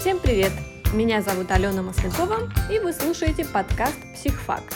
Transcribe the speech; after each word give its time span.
Всем 0.00 0.18
привет! 0.18 0.52
Меня 0.94 1.20
зовут 1.20 1.50
Алена 1.50 1.82
Маслякова, 1.82 2.48
и 2.72 2.78
вы 2.78 2.94
слушаете 2.94 3.44
подкаст 3.44 3.98
«Психфакт». 4.14 4.74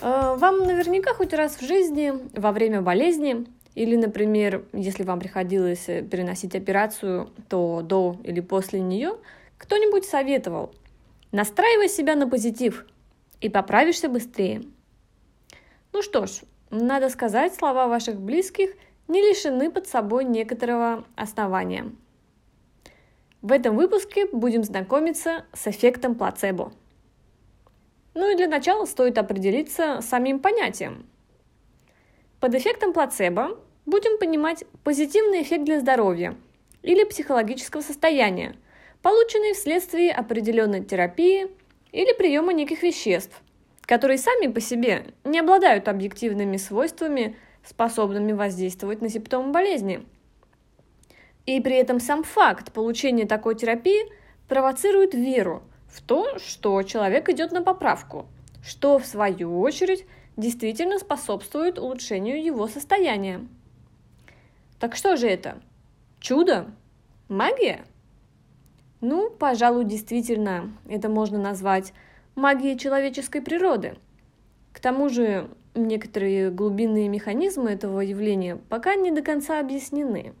Э, 0.00 0.36
вам 0.38 0.60
наверняка 0.60 1.12
хоть 1.12 1.34
раз 1.34 1.56
в 1.56 1.60
жизни, 1.60 2.14
во 2.32 2.50
время 2.52 2.80
болезни, 2.80 3.46
или, 3.74 3.94
например, 3.96 4.64
если 4.72 5.02
вам 5.02 5.20
приходилось 5.20 5.84
переносить 5.84 6.54
операцию, 6.54 7.28
то 7.50 7.82
до 7.82 8.16
или 8.24 8.40
после 8.40 8.80
нее 8.80 9.18
кто-нибудь 9.58 10.06
советовал 10.06 10.72
«Настраивай 11.30 11.90
себя 11.90 12.16
на 12.16 12.26
позитив, 12.26 12.86
и 13.42 13.50
поправишься 13.50 14.08
быстрее». 14.08 14.62
Ну 15.92 16.00
что 16.00 16.24
ж, 16.24 16.40
надо 16.70 17.10
сказать, 17.10 17.54
слова 17.54 17.86
ваших 17.86 18.18
близких 18.18 18.70
не 19.08 19.20
лишены 19.20 19.70
под 19.70 19.86
собой 19.86 20.24
некоторого 20.24 21.04
основания. 21.16 21.92
В 23.42 23.52
этом 23.52 23.76
выпуске 23.76 24.26
будем 24.26 24.64
знакомиться 24.64 25.44
с 25.52 25.66
эффектом 25.66 26.14
плацебо. 26.14 26.72
Ну 28.14 28.30
и 28.32 28.36
для 28.36 28.48
начала 28.48 28.86
стоит 28.86 29.18
определиться 29.18 30.00
с 30.00 30.06
самим 30.06 30.38
понятием. 30.40 31.06
Под 32.40 32.54
эффектом 32.54 32.92
плацебо 32.92 33.58
будем 33.84 34.18
понимать 34.18 34.64
позитивный 34.84 35.42
эффект 35.42 35.64
для 35.64 35.80
здоровья 35.80 36.36
или 36.82 37.04
психологического 37.04 37.82
состояния, 37.82 38.56
полученный 39.02 39.54
вследствие 39.54 40.12
определенной 40.12 40.84
терапии 40.84 41.48
или 41.90 42.16
приема 42.16 42.52
неких 42.52 42.82
веществ– 42.82 43.42
которые 43.92 44.18
сами 44.18 44.46
по 44.46 44.60
себе 44.60 45.06
не 45.24 45.40
обладают 45.40 45.88
объективными 45.88 46.56
свойствами, 46.56 47.36
способными 47.64 48.32
воздействовать 48.32 49.02
на 49.02 49.08
симптомы 49.08 49.52
болезни. 49.52 50.06
И 51.46 51.60
при 51.60 51.76
этом 51.76 51.98
сам 51.98 52.22
факт 52.22 52.72
получения 52.72 53.26
такой 53.26 53.54
терапии 53.54 54.00
провоцирует 54.48 55.14
веру 55.14 55.62
в 55.88 56.00
то, 56.00 56.38
что 56.38 56.82
человек 56.82 57.28
идет 57.28 57.52
на 57.52 57.62
поправку, 57.62 58.26
что 58.62 58.98
в 58.98 59.06
свою 59.06 59.60
очередь 59.60 60.06
действительно 60.36 60.98
способствует 60.98 61.78
улучшению 61.78 62.42
его 62.42 62.68
состояния. 62.68 63.46
Так 64.78 64.96
что 64.96 65.16
же 65.16 65.28
это? 65.28 65.60
Чудо? 66.20 66.70
Магия? 67.28 67.84
Ну, 69.00 69.30
пожалуй, 69.30 69.84
действительно, 69.84 70.72
это 70.88 71.08
можно 71.08 71.38
назвать 71.38 71.92
магии 72.36 72.76
человеческой 72.76 73.42
природы. 73.42 73.96
К 74.72 74.80
тому 74.80 75.08
же 75.08 75.50
некоторые 75.74 76.50
глубинные 76.50 77.08
механизмы 77.08 77.70
этого 77.70 78.00
явления 78.00 78.56
пока 78.68 78.94
не 78.94 79.10
до 79.10 79.22
конца 79.22 79.58
объяснены. 79.58 80.34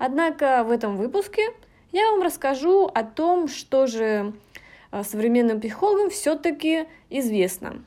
Однако 0.00 0.64
в 0.64 0.70
этом 0.70 0.96
выпуске 0.96 1.42
я 1.92 2.10
вам 2.10 2.22
расскажу 2.22 2.86
о 2.86 3.04
том, 3.04 3.48
что 3.48 3.86
же 3.86 4.32
э, 4.92 5.02
современным 5.04 5.60
психологам 5.60 6.08
все-таки 6.08 6.86
известно. 7.10 7.84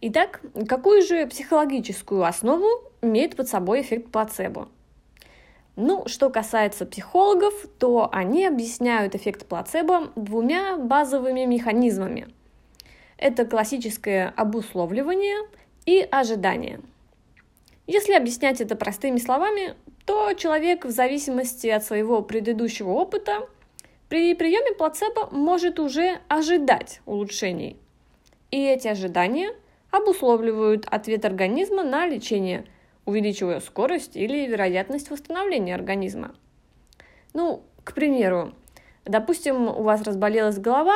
Итак, 0.00 0.40
какую 0.68 1.02
же 1.02 1.28
психологическую 1.28 2.24
основу 2.24 2.66
имеет 3.00 3.36
под 3.36 3.48
собой 3.48 3.82
эффект 3.82 4.10
плацебо? 4.10 4.68
Ну, 5.76 6.08
что 6.08 6.30
касается 6.30 6.84
психологов, 6.84 7.54
то 7.78 8.08
они 8.10 8.44
объясняют 8.44 9.14
эффект 9.14 9.46
плацебо 9.46 10.10
двумя 10.16 10.76
базовыми 10.76 11.44
механизмами. 11.44 12.26
Это 13.18 13.44
классическое 13.44 14.32
обусловливание 14.36 15.46
и 15.84 16.06
ожидание. 16.10 16.80
Если 17.86 18.14
объяснять 18.14 18.60
это 18.62 18.76
простыми 18.76 19.18
словами, 19.18 19.74
то 20.06 20.32
человек 20.32 20.86
в 20.86 20.90
зависимости 20.90 21.66
от 21.66 21.84
своего 21.84 22.22
предыдущего 22.22 22.90
опыта 22.90 23.46
при 24.08 24.34
приеме 24.34 24.74
плацебо 24.74 25.28
может 25.30 25.78
уже 25.78 26.20
ожидать 26.28 27.00
улучшений. 27.04 27.76
И 28.50 28.64
эти 28.64 28.88
ожидания 28.88 29.50
обусловливают 29.90 30.86
ответ 30.86 31.26
организма 31.26 31.82
на 31.82 32.06
лечение– 32.06 32.64
увеличивая 33.08 33.60
скорость 33.60 34.16
или 34.16 34.46
вероятность 34.46 35.10
восстановления 35.10 35.74
организма. 35.74 36.34
Ну, 37.32 37.62
к 37.82 37.94
примеру, 37.94 38.52
допустим, 39.06 39.66
у 39.66 39.82
вас 39.82 40.02
разболелась 40.02 40.58
голова, 40.58 40.94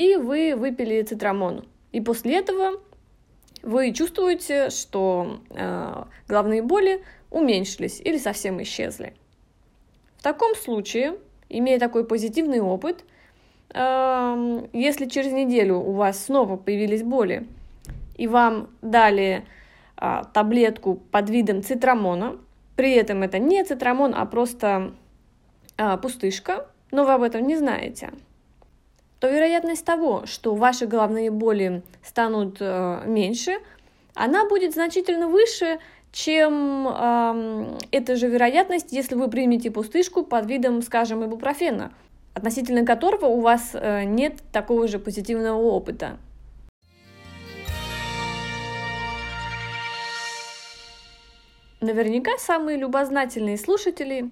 и 0.00 0.16
вы 0.16 0.54
выпили 0.56 1.02
цитрамон. 1.02 1.66
И 1.92 2.00
после 2.00 2.38
этого 2.38 2.80
вы 3.62 3.92
чувствуете, 3.92 4.70
что 4.70 5.40
э, 5.50 6.04
головные 6.26 6.62
боли 6.62 7.04
уменьшились 7.30 8.00
или 8.00 8.16
совсем 8.16 8.62
исчезли. 8.62 9.12
В 10.16 10.22
таком 10.22 10.54
случае, 10.54 11.18
имея 11.50 11.78
такой 11.78 12.06
позитивный 12.06 12.60
опыт, 12.60 13.04
э, 13.74 14.68
если 14.72 15.04
через 15.04 15.32
неделю 15.32 15.76
у 15.76 15.92
вас 15.92 16.24
снова 16.24 16.56
появились 16.56 17.02
боли, 17.02 17.46
и 18.16 18.26
вам 18.26 18.70
дали 18.80 19.44
а, 19.96 20.24
таблетку 20.24 20.96
под 21.10 21.30
видом 21.30 21.62
цитрамона. 21.62 22.36
При 22.76 22.92
этом 22.92 23.22
это 23.22 23.38
не 23.38 23.64
цитрамон, 23.64 24.14
а 24.14 24.26
просто 24.26 24.92
а, 25.78 25.96
пустышка, 25.96 26.68
но 26.90 27.04
вы 27.04 27.14
об 27.14 27.22
этом 27.22 27.46
не 27.46 27.56
знаете 27.56 28.10
то 29.20 29.28
вероятность 29.28 29.84
того, 29.84 30.24
что 30.24 30.54
ваши 30.54 30.86
головные 30.86 31.30
боли 31.30 31.82
станут 32.02 32.56
э, 32.60 33.02
меньше, 33.06 33.58
она 34.14 34.48
будет 34.48 34.72
значительно 34.72 35.28
выше, 35.28 35.78
чем 36.10 36.88
э, 36.88 37.78
эта 37.92 38.16
же 38.16 38.28
вероятность, 38.28 38.92
если 38.92 39.14
вы 39.14 39.28
примете 39.28 39.70
пустышку 39.70 40.24
под 40.24 40.46
видом, 40.46 40.80
скажем, 40.80 41.22
ибупрофена, 41.24 41.92
относительно 42.32 42.84
которого 42.86 43.26
у 43.26 43.40
вас 43.40 43.70
э, 43.74 44.04
нет 44.04 44.42
такого 44.52 44.88
же 44.88 44.98
позитивного 44.98 45.60
опыта. 45.60 46.16
Наверняка 51.82 52.32
самые 52.38 52.78
любознательные 52.78 53.58
слушатели 53.58 54.30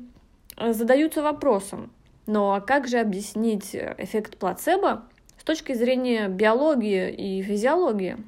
э, 0.56 0.72
задаются 0.72 1.22
вопросом, 1.22 1.90
но 2.28 2.52
а 2.52 2.60
как 2.60 2.86
же 2.86 2.98
объяснить 2.98 3.74
эффект 3.74 4.36
плацебо 4.36 5.02
с 5.40 5.44
точки 5.44 5.72
зрения 5.72 6.28
биологии 6.28 7.10
и 7.10 7.42
физиологии? 7.42 8.18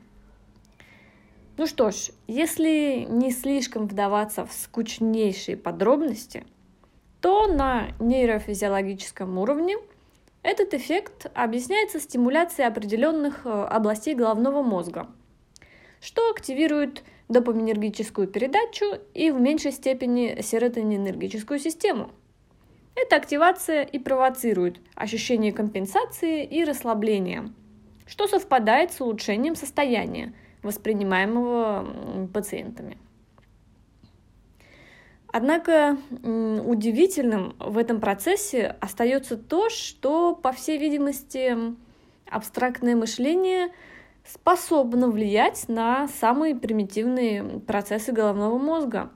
Ну 1.58 1.66
что 1.66 1.90
ж, 1.90 2.10
если 2.26 3.06
не 3.06 3.30
слишком 3.30 3.86
вдаваться 3.86 4.46
в 4.46 4.52
скучнейшие 4.54 5.58
подробности, 5.58 6.44
то 7.20 7.46
на 7.46 7.88
нейрофизиологическом 8.00 9.36
уровне 9.36 9.76
этот 10.42 10.72
эффект 10.72 11.26
объясняется 11.34 12.00
стимуляцией 12.00 12.68
определенных 12.68 13.44
э, 13.44 13.50
областей 13.50 14.14
головного 14.14 14.62
мозга, 14.62 15.08
что 16.00 16.30
активирует 16.30 17.04
допаминергическую 17.28 18.28
передачу 18.28 18.86
и 19.12 19.30
в 19.30 19.38
меньшей 19.38 19.72
степени 19.72 20.40
серотонинергическую 20.40 21.60
систему. 21.60 22.10
Эта 23.02 23.16
активация 23.16 23.82
и 23.82 23.98
провоцирует 23.98 24.80
ощущение 24.94 25.52
компенсации 25.52 26.44
и 26.44 26.64
расслабления, 26.64 27.50
что 28.06 28.26
совпадает 28.26 28.92
с 28.92 29.00
улучшением 29.00 29.54
состояния, 29.54 30.34
воспринимаемого 30.62 32.28
пациентами. 32.32 32.98
Однако 35.32 35.96
удивительным 36.22 37.54
в 37.58 37.78
этом 37.78 38.00
процессе 38.00 38.76
остается 38.80 39.36
то, 39.36 39.70
что, 39.70 40.34
по 40.34 40.52
всей 40.52 40.76
видимости, 40.76 41.56
абстрактное 42.26 42.96
мышление– 42.96 43.68
способна 44.24 45.08
влиять 45.08 45.68
на 45.68 46.08
самые 46.08 46.54
примитивные 46.54 47.60
процессы 47.60 48.12
головного 48.12 48.58
мозга, 48.58 49.10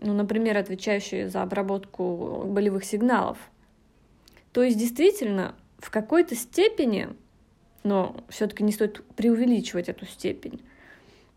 ну, 0.00 0.12
например, 0.12 0.56
отвечающие 0.56 1.28
за 1.28 1.42
обработку 1.42 2.44
болевых 2.46 2.84
сигналов. 2.84 3.38
То 4.52 4.62
есть 4.62 4.78
действительно 4.78 5.54
в 5.78 5.90
какой-то 5.90 6.34
степени, 6.34 7.08
но 7.82 8.16
все-таки 8.28 8.62
не 8.62 8.72
стоит 8.72 9.04
преувеличивать 9.16 9.88
эту 9.88 10.06
степень, 10.06 10.62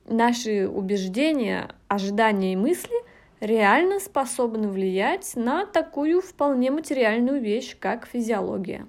наши 0.05 0.67
убеждения, 0.67 1.69
ожидания 1.87 2.53
и 2.53 2.55
мысли 2.55 2.95
реально 3.39 3.99
способны 3.99 4.67
влиять 4.67 5.35
на 5.35 5.65
такую 5.65 6.21
вполне 6.21 6.71
материальную 6.71 7.41
вещь, 7.41 7.75
как 7.79 8.07
физиология. 8.07 8.87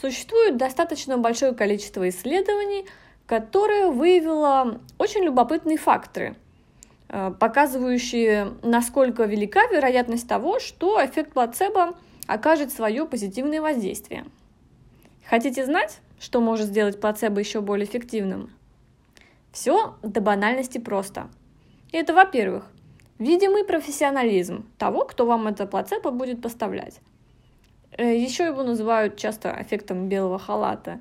Существует 0.00 0.56
достаточно 0.56 1.18
большое 1.18 1.52
количество 1.54 2.08
исследований, 2.08 2.86
которое 3.26 3.90
выявило 3.90 4.80
очень 4.96 5.24
любопытные 5.24 5.76
факторы, 5.76 6.36
показывающие, 7.08 8.52
насколько 8.62 9.24
велика 9.24 9.66
вероятность 9.68 10.28
того, 10.28 10.60
что 10.60 11.04
эффект 11.04 11.32
плацебо 11.32 11.94
окажет 12.26 12.70
свое 12.72 13.06
позитивное 13.06 13.62
воздействие. 13.62 14.26
Хотите 15.26 15.64
знать, 15.64 16.00
что 16.20 16.40
может 16.40 16.66
сделать 16.66 17.00
плацебо 17.00 17.40
еще 17.40 17.60
более 17.60 17.86
эффективным? 17.86 18.50
Все 19.52 19.96
до 20.02 20.20
банальности 20.20 20.78
просто. 20.78 21.28
Это, 21.92 22.12
во-первых, 22.12 22.66
видимый 23.18 23.64
профессионализм 23.64 24.66
того, 24.78 25.04
кто 25.04 25.26
вам 25.26 25.48
это 25.48 25.66
плацебо 25.66 26.10
будет 26.10 26.42
поставлять. 26.42 27.00
Э, 27.96 28.14
Еще 28.14 28.44
его 28.44 28.62
называют 28.62 29.16
часто 29.16 29.56
эффектом 29.60 30.08
белого 30.08 30.38
халата. 30.38 31.00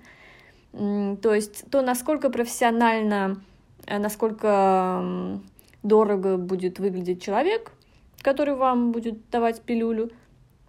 То 0.71 1.33
есть 1.33 1.69
то, 1.71 1.81
насколько 1.81 2.29
профессионально, 2.29 3.41
э, 3.85 3.97
насколько 3.97 5.39
дорого 5.83 6.37
будет 6.37 6.79
выглядеть 6.79 7.21
человек, 7.21 7.71
который 8.21 8.55
вам 8.55 8.91
будет 8.91 9.29
давать 9.29 9.61
пилюлю, 9.61 10.11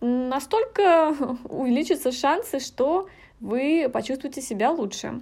настолько 0.01 1.15
увеличатся 1.49 2.13
шансы, 2.13 2.61
что 2.61 3.09
вы 3.41 3.89
почувствуете 3.93 4.41
себя 4.41 4.71
лучше. 4.71 5.21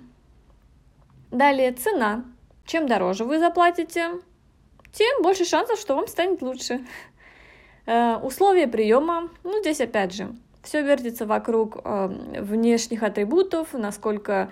Далее 1.30 1.72
цена. 1.72 2.24
Чем 2.64 2.86
дороже 2.86 3.24
вы 3.24 3.38
заплатите, 3.38 4.10
тем 4.92 5.22
больше 5.22 5.44
шансов, 5.44 5.78
что 5.78 5.94
вам 5.94 6.08
станет 6.08 6.42
лучше. 6.42 6.84
Э, 7.86 8.16
условия 8.16 8.66
приема, 8.66 9.30
ну 9.44 9.60
здесь 9.60 9.80
опять 9.80 10.12
же, 10.12 10.34
все 10.62 10.82
вертится 10.82 11.26
вокруг 11.26 11.78
э, 11.84 12.08
внешних 12.40 13.04
атрибутов, 13.04 13.72
насколько 13.72 14.50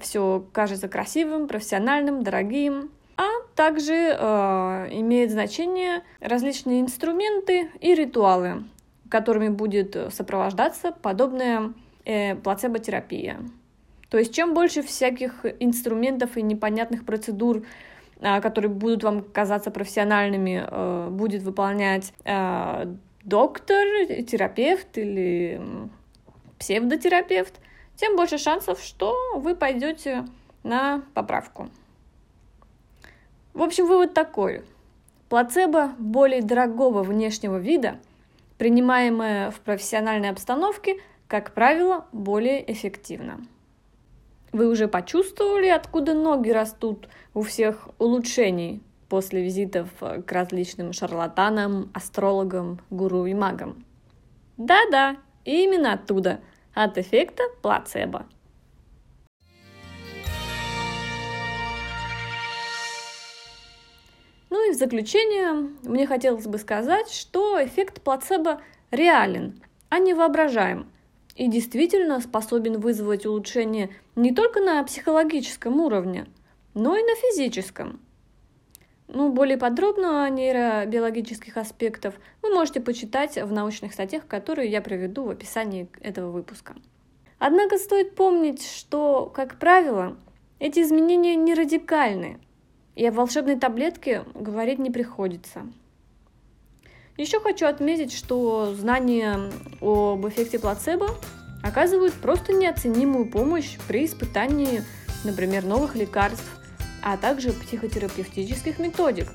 все 0.00 0.44
кажется 0.52 0.88
красивым, 0.88 1.46
профессиональным, 1.46 2.22
дорогим. 2.22 2.90
А 3.22 3.28
также 3.54 3.92
э, 3.94 4.88
имеет 4.90 5.30
значение 5.30 6.02
различные 6.18 6.80
инструменты 6.80 7.70
и 7.80 7.94
ритуалы, 7.94 8.64
которыми 9.08 9.48
будет 9.48 9.96
сопровождаться 10.12 10.90
подобная 10.90 11.72
э, 12.04 12.34
плацебо-терапия. 12.34 13.38
То 14.08 14.18
есть 14.18 14.34
чем 14.34 14.54
больше 14.54 14.82
всяких 14.82 15.46
инструментов 15.60 16.36
и 16.36 16.42
непонятных 16.42 17.04
процедур, 17.04 17.64
э, 18.20 18.40
которые 18.40 18.72
будут 18.72 19.04
вам 19.04 19.22
казаться 19.22 19.70
профессиональными, 19.70 20.66
э, 20.68 21.08
будет 21.10 21.42
выполнять 21.42 22.12
э, 22.24 22.92
доктор, 23.22 23.86
терапевт 24.26 24.98
или 24.98 25.60
псевдотерапевт, 26.58 27.60
тем 27.94 28.16
больше 28.16 28.38
шансов, 28.38 28.80
что 28.80 29.14
вы 29.36 29.54
пойдете 29.54 30.24
на 30.64 31.02
поправку. 31.14 31.68
В 33.54 33.62
общем, 33.62 33.86
вывод 33.86 34.14
такой. 34.14 34.62
Плацебо 35.28 35.92
более 35.98 36.42
дорогого 36.42 37.02
внешнего 37.02 37.56
вида, 37.56 37.98
принимаемое 38.58 39.50
в 39.50 39.60
профессиональной 39.60 40.30
обстановке, 40.30 40.98
как 41.26 41.52
правило, 41.52 42.06
более 42.12 42.70
эффективно. 42.70 43.40
Вы 44.52 44.68
уже 44.68 44.88
почувствовали, 44.88 45.68
откуда 45.68 46.12
ноги 46.12 46.50
растут 46.50 47.08
у 47.32 47.42
всех 47.42 47.88
улучшений 47.98 48.82
после 49.08 49.42
визитов 49.42 49.88
к 49.98 50.30
различным 50.30 50.92
шарлатанам, 50.92 51.90
астрологам, 51.94 52.80
гуру 52.90 53.24
и 53.26 53.34
магам? 53.34 53.84
Да-да, 54.58 55.16
именно 55.44 55.94
оттуда, 55.94 56.40
от 56.74 56.98
эффекта 56.98 57.44
плацебо. 57.62 58.26
В 64.72 64.74
заключение 64.74 65.70
мне 65.82 66.06
хотелось 66.06 66.46
бы 66.46 66.58
сказать, 66.58 67.10
что 67.10 67.62
эффект 67.62 68.00
плацебо 68.02 68.60
реален, 68.90 69.60
а 69.90 69.98
не 69.98 70.14
воображаем, 70.14 70.90
и 71.36 71.48
действительно 71.48 72.20
способен 72.20 72.80
вызвать 72.80 73.26
улучшение 73.26 73.90
не 74.16 74.34
только 74.34 74.60
на 74.60 74.82
психологическом 74.82 75.80
уровне, 75.80 76.26
но 76.74 76.96
и 76.96 77.02
на 77.02 77.14
физическом. 77.16 78.00
Ну, 79.08 79.30
более 79.30 79.58
подробно 79.58 80.24
о 80.24 80.30
нейробиологических 80.30 81.58
аспектах 81.58 82.14
вы 82.40 82.54
можете 82.54 82.80
почитать 82.80 83.36
в 83.36 83.52
научных 83.52 83.92
статьях, 83.92 84.26
которые 84.26 84.70
я 84.70 84.80
приведу 84.80 85.24
в 85.24 85.30
описании 85.30 85.88
этого 86.00 86.30
выпуска. 86.30 86.76
Однако 87.38 87.76
стоит 87.76 88.14
помнить, 88.14 88.64
что, 88.64 89.30
как 89.34 89.58
правило, 89.58 90.16
эти 90.58 90.80
изменения 90.80 91.36
не 91.36 91.52
радикальны, 91.52 92.40
и 92.94 93.06
о 93.06 93.12
волшебной 93.12 93.58
таблетке 93.58 94.24
говорить 94.34 94.78
не 94.78 94.90
приходится. 94.90 95.66
Еще 97.16 97.40
хочу 97.40 97.66
отметить, 97.66 98.12
что 98.12 98.74
знания 98.74 99.50
об 99.80 100.26
эффекте 100.26 100.58
плацебо 100.58 101.08
оказывают 101.62 102.14
просто 102.14 102.52
неоценимую 102.52 103.30
помощь 103.30 103.76
при 103.86 104.06
испытании, 104.06 104.82
например, 105.24 105.64
новых 105.64 105.94
лекарств, 105.94 106.44
а 107.02 107.16
также 107.16 107.52
психотерапевтических 107.52 108.78
методик. 108.78 109.28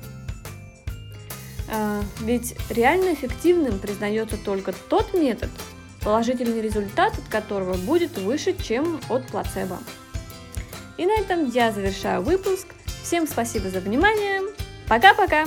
А, 1.69 2.01
ведь 2.21 2.55
реально 2.69 3.13
эффективным 3.13 3.79
признается 3.79 4.37
только 4.37 4.73
тот 4.73 5.13
метод, 5.13 5.49
положительный 6.01 6.61
результат 6.61 7.13
от 7.17 7.27
которого 7.29 7.75
будет 7.75 8.17
выше, 8.17 8.55
чем 8.57 8.99
от 9.09 9.27
плацебо. 9.27 9.77
И 10.97 11.05
на 11.05 11.19
этом 11.19 11.49
я 11.49 11.71
завершаю 11.71 12.21
выпуск. 12.21 12.67
Всем 13.07 13.25
спасибо 13.25 13.69
за 13.69 13.79
внимание. 13.79 14.41
Пока-пока! 14.89 15.45